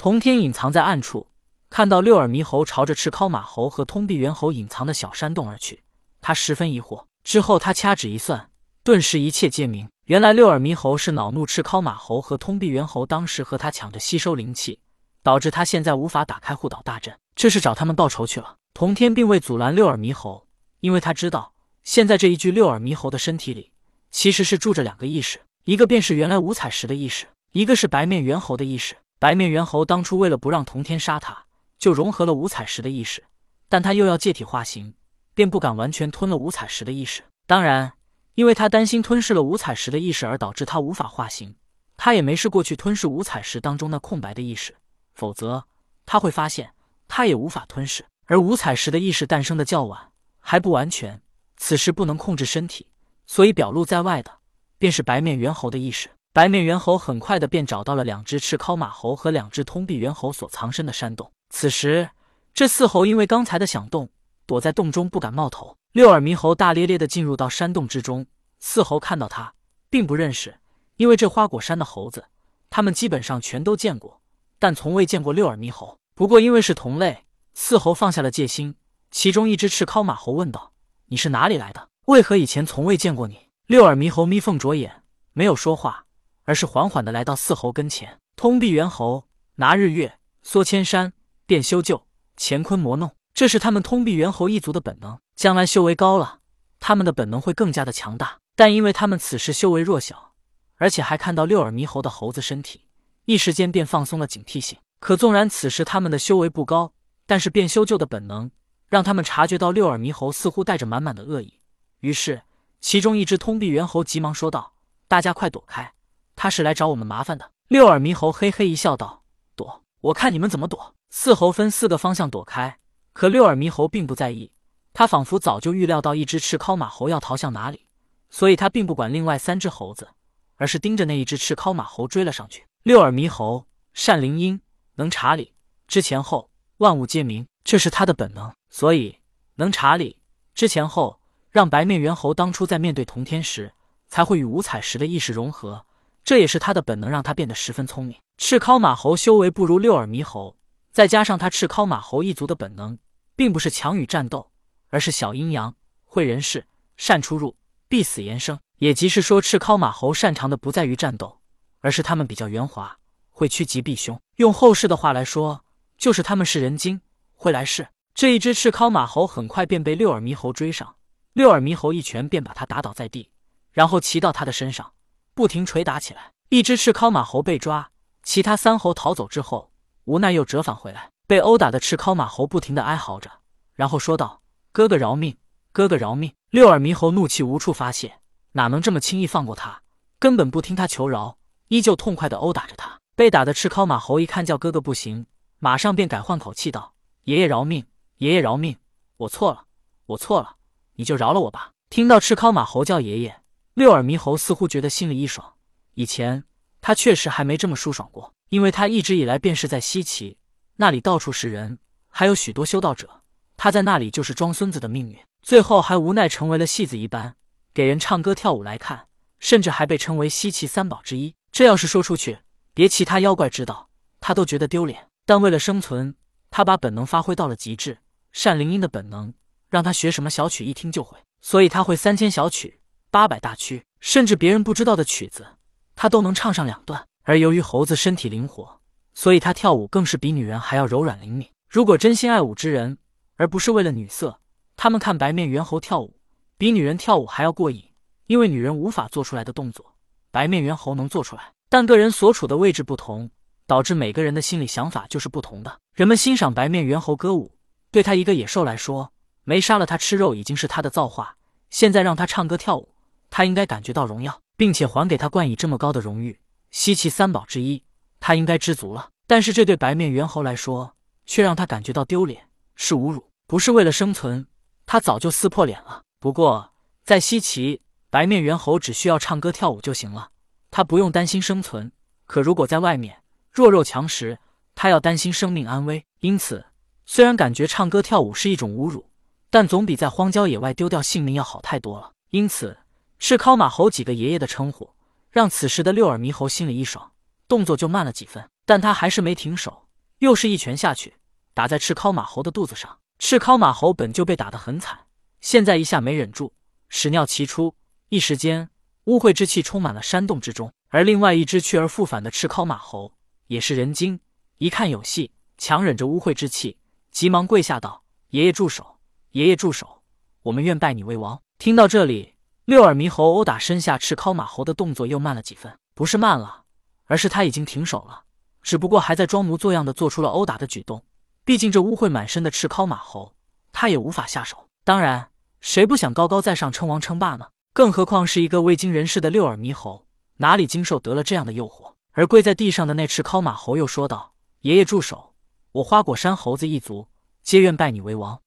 [0.00, 1.26] 童天隐藏在暗处，
[1.70, 5.82] 看到六耳猕猴朝着赤尻马猴和通臂猿猴隐藏的小山洞而去，
[6.20, 7.04] 他十分疑惑。
[7.24, 8.48] 之后他掐指一算，
[8.84, 9.88] 顿时一切皆明。
[10.04, 14.78] 原来六耳猕猴是恼怒赤尻马猴和通臂猿猴当时和他抢着吸收灵气，
[15.24, 18.54] 导致他现在无法打开护岛大阵，这是找他们报仇去了。
[18.74, 20.46] 童天并未阻拦六耳猕猴，
[20.78, 21.52] 因为他知道
[21.82, 23.72] 现在这一具六耳猕猴的身体里
[24.12, 28.94] 其实是住着两个意识，一个便是原来五彩石的意识，一个是白面猿猴的意识。
[29.18, 31.46] 白面猿猴当初为了不让同天杀他，
[31.76, 33.24] 就融合了五彩石的意识，
[33.68, 34.94] 但他又要借体化形，
[35.34, 37.24] 便不敢完全吞了五彩石的意识。
[37.46, 37.94] 当然，
[38.34, 41.56] 因为他担心吞噬了五彩石的意识而导致他无法化形，
[41.96, 44.76] 他也没试过去吞噬五彩石当中那空白的意识，
[45.14, 45.64] 否则
[46.06, 46.72] 他会发现
[47.08, 48.06] 他也无法吞噬。
[48.26, 51.20] 而五彩石的意识诞生的较晚，还不完全，
[51.56, 52.86] 此时不能控制身体，
[53.26, 54.30] 所以表露在外的
[54.78, 56.10] 便是白面猿猴的意识。
[56.38, 61.32] 白面猿猴很快的便找到了两只赤尻马猴和两只通臂猿猴所藏身的山洞。
[61.50, 62.10] 此时，
[62.54, 64.08] 这四猴因为刚才的响动，
[64.46, 65.76] 躲在洞中不敢冒头。
[65.90, 68.24] 六耳猕猴大咧咧的进入到山洞之中，
[68.60, 69.52] 四猴看到他，
[69.90, 70.60] 并不认识，
[70.96, 72.26] 因为这花果山的猴子，
[72.70, 74.20] 他们基本上全都见过，
[74.60, 75.98] 但从未见过六耳猕猴。
[76.14, 78.76] 不过因为是同类，四猴放下了戒心。
[79.10, 80.70] 其中一只赤尻马猴问道
[81.10, 81.88] ：“你是哪里来的？
[82.06, 86.04] 为何以前从未见过你？”六耳猕猴眯缝着眼，没有说话。
[86.48, 88.18] 而是缓缓的来到四猴跟前。
[88.34, 89.24] 通臂猿猴
[89.56, 91.12] 拿日月缩千山
[91.44, 92.06] 变修旧
[92.38, 95.18] 乾坤魔弄，这是他们通臂猿猴一族的本能。
[95.36, 96.38] 将来修为高了，
[96.80, 98.38] 他们的本能会更加的强大。
[98.56, 100.32] 但因为他们此时修为弱小，
[100.76, 102.86] 而且还看到六耳猕猴的猴子身体，
[103.26, 104.78] 一时间便放松了警惕性。
[105.00, 106.94] 可纵然此时他们的修为不高，
[107.26, 108.50] 但是变修旧的本能
[108.88, 111.60] 让他们察觉到六耳猕猴似乎带着满满的恶意。
[112.00, 112.40] 于是，
[112.80, 114.72] 其中一只通臂猿猴急忙说道
[115.06, 115.92] ：“大家快躲开！”
[116.38, 117.50] 他是来找我们麻烦的。
[117.66, 119.24] 六耳猕猴嘿嘿一笑，道
[119.56, 122.78] ：“躲，我看你们怎么躲。”四猴分四个方向躲开，
[123.12, 124.52] 可六耳猕猴并不在意，
[124.92, 127.86] 他仿佛早就预料到一只赤尻马猴要逃向哪里，
[128.30, 130.08] 所以他并不管另外三只猴子，
[130.54, 132.64] 而是盯着那一只赤尻马猴追了上去。
[132.84, 134.60] 六耳猕猴善灵音，
[134.94, 135.54] 能查理，
[135.88, 139.18] 知前后，万物皆明，这是他的本能，所以
[139.56, 140.20] 能查理，
[140.54, 143.72] 知前后，让白面猿猴当初在面对童天时，
[144.06, 145.84] 才会与五彩石的意识融合。
[146.28, 148.20] 这也是他的本能，让他变得十分聪明。
[148.36, 150.58] 赤尻马猴修为不如六耳猕猴，
[150.92, 152.98] 再加上他赤尻马猴一族的本能，
[153.34, 154.50] 并不是强与战斗，
[154.90, 155.74] 而是小阴阳，
[156.04, 156.66] 会人事，
[156.98, 157.56] 善出入，
[157.88, 158.60] 必死延生。
[158.76, 161.40] 也即是说，赤尻马猴擅长的不在于战斗，
[161.80, 162.98] 而是他们比较圆滑，
[163.30, 164.20] 会趋吉避凶。
[164.36, 165.64] 用后世的话来说，
[165.96, 167.00] 就是他们是人精，
[167.36, 167.88] 会来事。
[168.12, 170.96] 这一只赤尻马猴很快便被六耳猕猴追上，
[171.32, 173.30] 六耳猕猴一拳便把他打倒在地，
[173.72, 174.92] 然后骑到他的身上。
[175.38, 177.92] 不停捶打起来，一只赤尻马猴被抓，
[178.24, 179.70] 其他三猴逃走之后，
[180.02, 181.12] 无奈又折返回来。
[181.28, 183.30] 被殴打的赤尻马猴不停的哀嚎着，
[183.76, 185.36] 然后说道：“哥哥饶命，
[185.70, 188.18] 哥哥饶命！”六耳猕猴怒气无处发泄，
[188.50, 189.80] 哪能这么轻易放过他？
[190.18, 191.38] 根本不听他求饶，
[191.68, 192.98] 依旧痛快的殴打着他。
[193.14, 195.26] 被打的赤尻马猴一看叫哥哥不行，
[195.60, 198.76] 马上便改换口气道：“爷爷饶命，爷爷饶命，
[199.18, 199.66] 我错了，
[200.06, 200.56] 我错了，
[200.96, 203.40] 你就饶了我吧。”听到赤尻马猴叫爷爷。
[203.78, 205.54] 六耳猕猴似乎觉得心里一爽，
[205.94, 206.42] 以前
[206.80, 210.36] 他确实还没这么舒爽过，因为他一直以来便是在西岐，
[210.74, 211.78] 那里到处是人，
[212.08, 213.22] 还有许多修道者，
[213.56, 217.36] 他在那里就是装孙子的命运，最后还无奈成为了戏子一般，
[217.72, 219.06] 给人唱歌跳舞来看，
[219.38, 221.36] 甚至还被称为西岐三宝之一。
[221.52, 222.40] 这要是说出去，
[222.74, 225.06] 别其他妖怪知道，他都觉得丢脸。
[225.24, 226.16] 但为了生存，
[226.50, 227.98] 他把本能发挥到了极致，
[228.32, 229.32] 善灵音的本能
[229.70, 232.77] 让他学什么小曲一听就会，所以他会三千小曲。
[233.10, 235.46] 八百大曲，甚至别人不知道的曲子，
[235.94, 237.06] 他都能唱上两段。
[237.22, 238.80] 而由于猴子身体灵活，
[239.14, 241.48] 所以他跳舞更是比女人还要柔软灵敏。
[241.68, 242.98] 如果真心爱舞之人，
[243.36, 244.40] 而不是为了女色，
[244.76, 246.20] 他们看白面猿猴跳舞，
[246.56, 247.84] 比女人跳舞还要过瘾。
[248.26, 249.94] 因为女人无法做出来的动作，
[250.30, 251.52] 白面猿猴能做出来。
[251.70, 253.30] 但个人所处的位置不同，
[253.66, 255.78] 导致每个人的心理想法就是不同的。
[255.94, 257.54] 人们欣赏白面猿猴歌舞，
[257.90, 259.12] 对他一个野兽来说，
[259.44, 261.36] 没杀了他吃肉已经是他的造化。
[261.70, 262.94] 现在让他唱歌跳舞。
[263.38, 266.40] 他应该感觉到荣耀，并且还给他冠以这么高的荣誉，
[266.72, 267.84] 西岐三宝之一，
[268.18, 269.10] 他应该知足了。
[269.28, 273.30] 但是这对白面猿猴来说，却让他感觉到丢脸，是侮辱。
[273.46, 274.48] 不是为了生存，
[274.86, 276.02] 他早就撕破脸了。
[276.18, 276.72] 不过
[277.04, 277.78] 在西岐，
[278.10, 280.30] 白面猿猴只需要唱歌跳舞就行了，
[280.72, 281.92] 他不用担心生存。
[282.26, 284.40] 可如果在外面弱肉强食，
[284.74, 286.04] 他要担心生命安危。
[286.18, 286.66] 因此，
[287.06, 289.08] 虽然感觉唱歌跳舞是一种侮辱，
[289.48, 292.10] 但总比在荒郊野外丢掉性命要好太多了。
[292.30, 292.76] 因此。
[293.18, 294.90] 赤尻马猴几个爷爷的称呼，
[295.30, 297.12] 让此时的六耳猕猴心里一爽，
[297.46, 298.48] 动作就慢了几分。
[298.64, 299.88] 但他还是没停手，
[300.18, 301.14] 又是一拳下去，
[301.54, 302.98] 打在赤尻马猴的肚子上。
[303.18, 305.06] 赤尻马猴本就被打得很惨，
[305.40, 306.52] 现在一下没忍住，
[306.88, 307.74] 屎尿齐出，
[308.10, 308.70] 一时间
[309.04, 310.72] 污秽之气充满了山洞之中。
[310.90, 313.12] 而另外一只去而复返的赤尻马猴
[313.48, 314.20] 也是人精，
[314.58, 316.78] 一看有戏，强忍着污秽之气，
[317.10, 318.98] 急忙跪下道：“爷爷住手！
[319.32, 320.02] 爷爷住手！
[320.42, 322.34] 我们愿拜你为王。”听到这里，
[322.68, 326.64] 六耳猕猴殴打身下赤尻马猴的动作又慢了几分，不是慢了，
[327.06, 328.24] 而是他已经停手了，
[328.60, 331.02] 只不过还在装模作样的做出了殴打的举动。
[331.46, 333.32] 毕竟这污秽满身的赤尻马猴，
[333.72, 334.68] 他也无法下手。
[334.84, 335.30] 当然，
[335.62, 337.46] 谁不想高高在上称王称霸呢？
[337.72, 340.04] 更何况是一个未经人事的六耳猕猴，
[340.36, 341.94] 哪里经受得了这样的诱惑？
[342.12, 345.32] 而跪在地上的那赤尻马猴又说道：“爷爷住手！
[345.72, 347.08] 我花果山猴子一族
[347.42, 348.38] 皆愿拜你为王。”